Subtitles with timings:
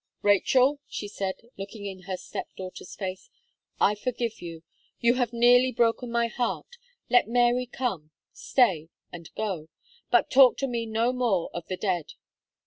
[0.23, 3.29] "Rachel," she said, looking in her step daughter's face,
[3.79, 4.63] "I forgive you.
[4.99, 6.79] You have nearly broken my heart.
[7.11, 9.69] Let Mary come, stay, and go;
[10.09, 12.13] but talk to me no more of the dead.